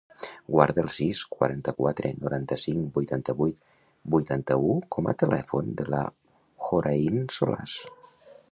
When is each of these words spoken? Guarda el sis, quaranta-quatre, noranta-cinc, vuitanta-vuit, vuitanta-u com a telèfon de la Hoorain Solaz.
Guarda 0.53 0.83
el 0.83 0.87
sis, 0.93 1.19
quaranta-quatre, 1.33 2.11
noranta-cinc, 2.23 2.87
vuitanta-vuit, 2.95 3.59
vuitanta-u 4.15 4.73
com 4.97 5.11
a 5.13 5.17
telèfon 5.25 5.71
de 5.83 5.87
la 5.95 6.03
Hoorain 6.71 7.25
Solaz. 7.37 7.77